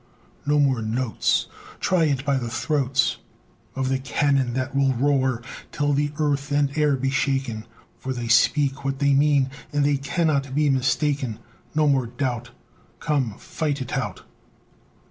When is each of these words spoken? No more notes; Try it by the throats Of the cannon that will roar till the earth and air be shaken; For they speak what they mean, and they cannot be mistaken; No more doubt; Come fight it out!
No 0.47 0.57
more 0.59 0.81
notes; 0.81 1.45
Try 1.79 2.05
it 2.05 2.25
by 2.25 2.37
the 2.37 2.49
throats 2.49 3.17
Of 3.75 3.89
the 3.89 3.99
cannon 3.99 4.53
that 4.55 4.75
will 4.75 4.93
roar 4.95 5.43
till 5.71 5.93
the 5.93 6.11
earth 6.17 6.51
and 6.51 6.75
air 6.75 6.95
be 6.95 7.11
shaken; 7.11 7.67
For 7.99 8.11
they 8.11 8.27
speak 8.27 8.83
what 8.83 8.97
they 8.97 9.13
mean, 9.13 9.51
and 9.71 9.85
they 9.85 9.97
cannot 9.97 10.55
be 10.55 10.71
mistaken; 10.71 11.37
No 11.75 11.87
more 11.87 12.07
doubt; 12.07 12.49
Come 12.99 13.35
fight 13.37 13.79
it 13.79 13.95
out! 13.95 14.23